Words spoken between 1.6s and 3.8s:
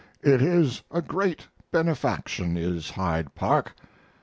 benefaction is Hyde Park.